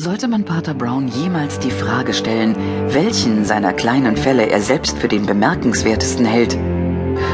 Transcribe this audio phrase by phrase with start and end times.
[0.00, 2.54] Sollte man Pater Brown jemals die Frage stellen,
[2.86, 6.56] welchen seiner kleinen Fälle er selbst für den bemerkenswertesten hält,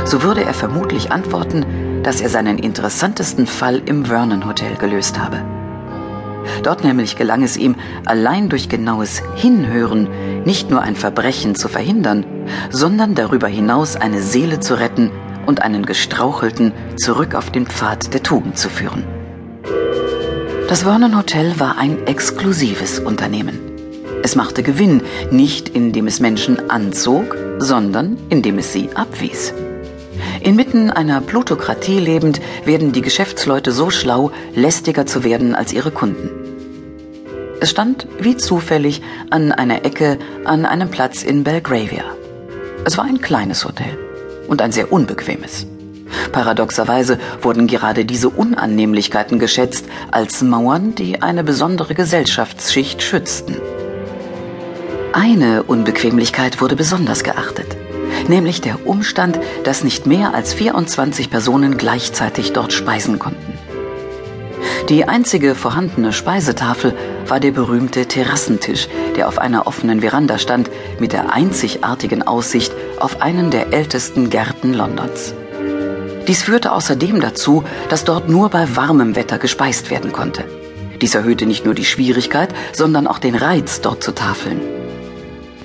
[0.06, 5.45] so würde er vermutlich antworten, dass er seinen interessantesten Fall im Vernon Hotel gelöst habe.
[6.62, 10.08] Dort nämlich gelang es ihm, allein durch genaues Hinhören
[10.46, 12.24] nicht nur ein Verbrechen zu verhindern,
[12.71, 15.10] sondern darüber hinaus eine Seele zu retten
[15.44, 19.05] und einen Gestrauchelten zurück auf den Pfad der Tugend zu führen.
[20.66, 23.61] Das Vernon Hotel war ein exklusives Unternehmen.
[24.23, 29.53] Es machte Gewinn, nicht indem es Menschen anzog, sondern indem es sie abwies.
[30.41, 36.30] Inmitten einer Plutokratie lebend werden die Geschäftsleute so schlau, lästiger zu werden als ihre Kunden.
[37.61, 42.05] Es stand wie zufällig an einer Ecke an einem Platz in Belgravia.
[42.87, 43.98] Es war ein kleines Hotel
[44.48, 45.67] und ein sehr unbequemes.
[46.33, 53.57] Paradoxerweise wurden gerade diese Unannehmlichkeiten geschätzt als Mauern, die eine besondere Gesellschaftsschicht schützten.
[55.13, 57.77] Eine Unbequemlichkeit wurde besonders geachtet,
[58.29, 63.55] nämlich der Umstand, dass nicht mehr als 24 Personen gleichzeitig dort speisen konnten.
[64.89, 66.95] Die einzige vorhandene Speisetafel
[67.27, 70.69] war der berühmte Terrassentisch, der auf einer offenen Veranda stand,
[70.99, 75.34] mit der einzigartigen Aussicht auf einen der ältesten Gärten Londons.
[76.27, 80.44] Dies führte außerdem dazu, dass dort nur bei warmem Wetter gespeist werden konnte.
[81.00, 84.61] Dies erhöhte nicht nur die Schwierigkeit, sondern auch den Reiz, dort zu tafeln.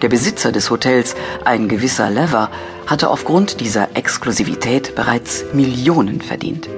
[0.02, 2.50] Der Besitzer des Hotels, ein gewisser Lever,
[2.88, 6.70] hatte aufgrund dieser Exklusivität bereits Millionen verdient.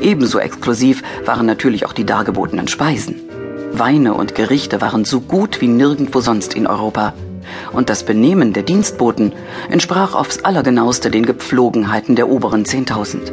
[0.00, 3.20] Ebenso exklusiv waren natürlich auch die dargebotenen Speisen.
[3.72, 7.14] Weine und Gerichte waren so gut wie nirgendwo sonst in Europa
[7.72, 9.32] und das Benehmen der Dienstboten
[9.70, 13.32] entsprach aufs allergenaueste den Gepflogenheiten der oberen 10.000.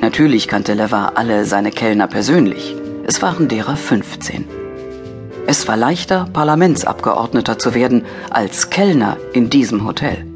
[0.00, 2.76] Natürlich kannte Lever alle seine Kellner persönlich.
[3.06, 4.46] Es waren derer 15.
[5.46, 10.26] Es war leichter, Parlamentsabgeordneter zu werden, als Kellner in diesem Hotel.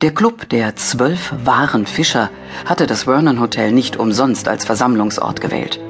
[0.00, 2.30] Der Club der zwölf wahren Fischer
[2.66, 5.80] hatte das Vernon Hotel nicht umsonst als Versammlungsort gewählt.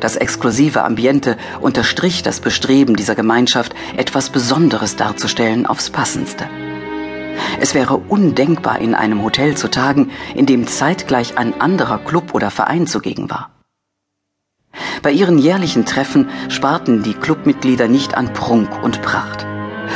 [0.00, 6.44] Das exklusive Ambiente unterstrich das Bestreben dieser Gemeinschaft, etwas Besonderes darzustellen aufs passendste.
[7.60, 12.50] Es wäre undenkbar, in einem Hotel zu tagen, in dem zeitgleich ein anderer Club oder
[12.50, 13.50] Verein zugegen war.
[15.02, 19.46] Bei ihren jährlichen Treffen sparten die Clubmitglieder nicht an Prunk und Pracht.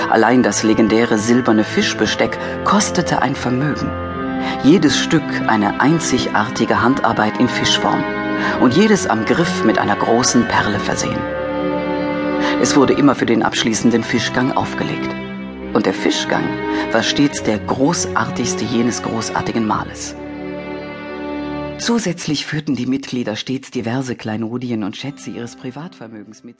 [0.09, 3.91] Allein das legendäre silberne Fischbesteck kostete ein Vermögen.
[4.63, 8.03] Jedes Stück eine einzigartige Handarbeit in Fischform
[8.61, 11.21] und jedes am Griff mit einer großen Perle versehen.
[12.61, 15.15] Es wurde immer für den abschließenden Fischgang aufgelegt.
[15.73, 16.45] Und der Fischgang
[16.93, 20.17] war stets der großartigste jenes großartigen Mahles.
[21.79, 26.59] Zusätzlich führten die Mitglieder stets diverse Kleinodien und Schätze ihres Privatvermögens mit sich.